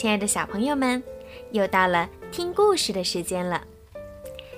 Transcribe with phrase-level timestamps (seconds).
[0.00, 1.02] 亲爱的小朋友们，
[1.52, 3.60] 又到了听故事的时间了。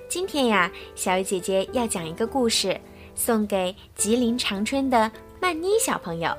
[0.09, 2.81] 今天呀，小雨姐姐要讲一个故事，
[3.17, 5.11] 送给吉林长春的
[5.41, 6.33] 曼妮小朋友。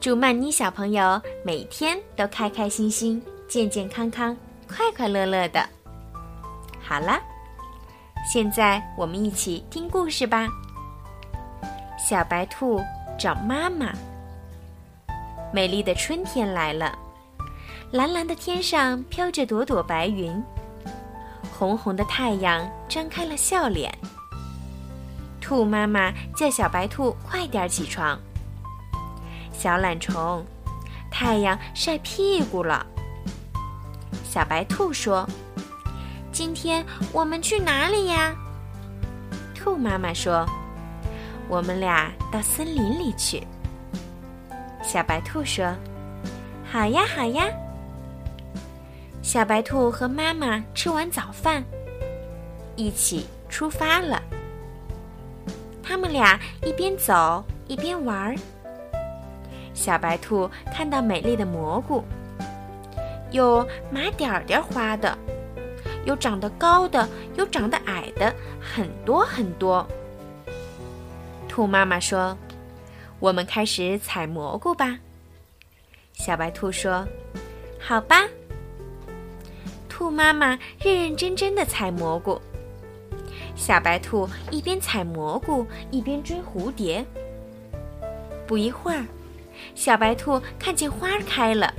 [0.00, 4.36] 祝曼妮小朋友每天都开开心心、健健康康、
[4.68, 5.68] 快快乐乐的。
[6.80, 7.20] 好了，
[8.32, 10.48] 现在我们一起听故事吧。
[11.98, 12.80] 小白兔
[13.18, 13.92] 找妈妈。
[15.52, 16.96] 美丽的春天来了，
[17.92, 20.42] 蓝蓝的天上飘着朵朵白云，
[21.56, 23.96] 红红的太阳张开了笑脸。
[25.40, 28.18] 兔妈妈叫小白兔快点起床。
[29.52, 30.44] 小懒虫，
[31.12, 32.84] 太阳晒屁股了。
[34.24, 35.24] 小白兔说
[36.32, 38.34] ：“今天我们去哪里呀？”
[39.54, 40.44] 兔妈妈说
[41.48, 43.46] ：“我们俩到森林里去。”
[44.82, 45.72] 小白兔说
[46.68, 47.46] ：“好呀，好呀。”
[49.26, 51.64] 小白兔和妈妈吃完早饭，
[52.76, 54.22] 一起出发了。
[55.82, 58.36] 他们俩一边走一边玩儿。
[59.74, 62.04] 小白兔看到美丽的蘑菇，
[63.32, 65.18] 有麻点点花的，
[66.04, 69.84] 有长得高的，有长得矮的，很多很多。
[71.48, 72.38] 兔妈妈说。
[73.18, 74.98] 我们开始采蘑菇吧。
[76.12, 77.04] 小白兔说
[77.80, 78.24] ：“好吧。”
[79.96, 82.38] 兔妈妈认认真真的采蘑菇。
[83.54, 87.02] 小白兔一边采蘑菇一边追蝴蝶。
[88.46, 89.06] 不一会儿，
[89.74, 91.72] 小白兔看见花开了，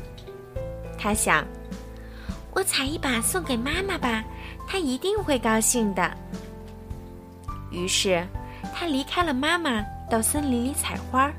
[0.98, 1.46] 它想
[2.56, 4.24] ：“我采一把送给妈妈吧，
[4.68, 6.12] 她一定会高兴的。”
[7.70, 8.26] 于是，
[8.74, 9.86] 它离开了妈妈。
[10.10, 11.32] 到森林里采花，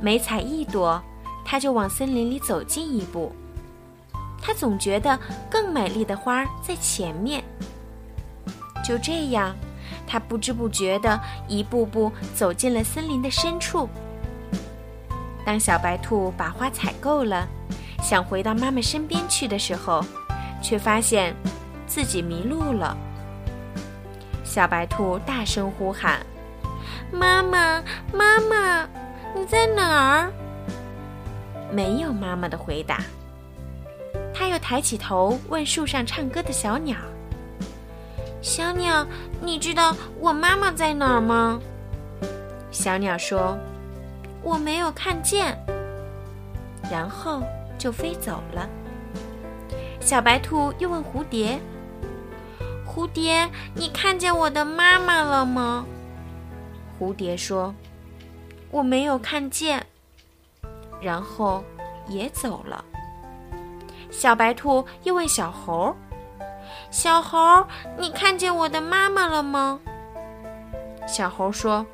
[0.00, 1.02] 每采一朵，
[1.44, 3.30] 它就往森林里走近一步。
[4.40, 5.18] 他总觉得
[5.50, 7.42] 更美丽的花在前面。
[8.84, 9.54] 就这样，
[10.06, 13.88] 他不知不觉地一步步走进了森林的深处。
[15.44, 17.46] 当小白兔把花采够了，
[18.02, 20.04] 想回到妈妈身边去的时候，
[20.62, 21.34] 却发现
[21.86, 22.96] 自己迷路了。
[24.44, 26.24] 小白兔大声呼喊。
[27.12, 28.88] 妈妈，妈妈，
[29.34, 30.32] 你在哪儿？
[31.72, 33.00] 没有妈妈的回答。
[34.40, 36.96] 他又抬起头问树上唱歌的小鸟
[38.40, 39.06] ：“小鸟，
[39.42, 41.60] 你知道我妈妈在哪儿吗？”
[42.72, 43.58] 小鸟说
[44.42, 45.54] ：“我没有看见。”
[46.90, 47.42] 然后
[47.76, 48.66] 就飞走了。
[50.00, 51.60] 小白兔又问蝴蝶
[52.88, 55.84] ：“蝴蝶，你看见我的妈妈了吗？”
[56.98, 57.74] 蝴蝶说
[58.72, 59.84] ：“我没有看见。”
[60.98, 61.62] 然后
[62.08, 62.82] 也走了。
[64.10, 65.94] 小白兔又问小猴
[66.90, 67.66] ：“小猴，
[67.96, 69.80] 你看见我的妈妈了吗？”
[71.06, 71.84] 小猴说：“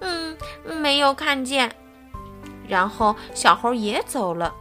[0.00, 1.70] 嗯，没有看见。”
[2.66, 4.52] 然后小猴也走了。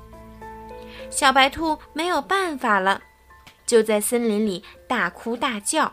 [1.10, 3.02] 小白兔没有办法了，
[3.66, 5.92] 就在森林里大哭大叫。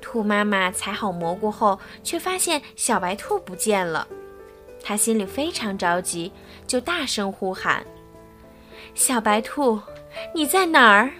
[0.00, 4.06] 兔妈妈采好蘑菇后，却发现小白兔不见了，
[4.82, 6.32] 她心里非常着急，
[6.66, 7.84] 就大声呼喊
[8.94, 9.80] ：“小白兔，
[10.34, 11.10] 你在哪儿？”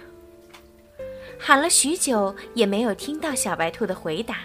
[1.39, 4.37] 喊了许久，也没有听到小白兔的回答。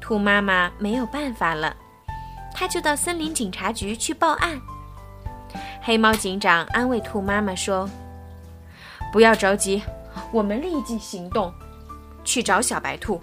[0.00, 1.76] 兔妈妈没有办法了，
[2.54, 4.60] 她就到森林警察局去报案。
[5.82, 7.88] 黑猫警长安慰兔妈妈说
[9.12, 9.82] ：“不要着急，
[10.32, 11.52] 我们立即行动。”
[12.24, 13.20] 去找小白兔。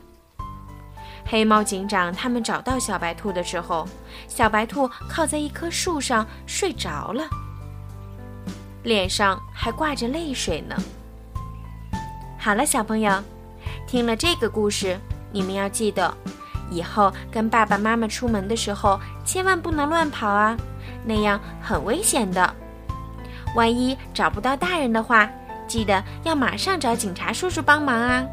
[1.27, 3.87] 黑猫警长他们找到小白兔的时候，
[4.27, 7.27] 小白兔靠在一棵树上睡着了，
[8.85, 10.75] 脸上还挂着泪水呢。
[12.37, 13.11] 好了，小朋友，
[13.87, 14.97] 听了这个故事，
[15.31, 16.15] 你们要记得，
[16.69, 20.55] 以后跟爸爸妈妈出门的时候，千万不能乱跑啊，
[21.03, 22.55] 那样很危险的。
[23.55, 25.27] 万一找不到大人的话，
[25.67, 28.23] 记得要马上找警察叔叔帮忙啊。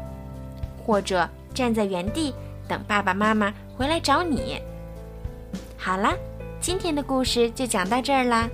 [0.85, 2.35] 或者站在原地
[2.67, 4.61] 等爸爸妈妈回来找你。
[5.77, 6.13] 好啦，
[6.59, 8.47] 今天的故事就讲到这儿啦，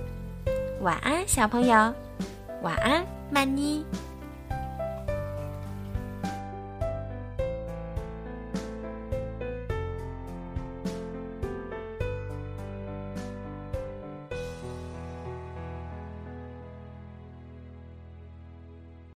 [0.80, 1.74] 晚安，小朋友，
[2.62, 3.84] 晚安，曼妮。